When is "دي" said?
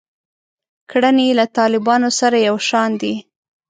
3.01-3.13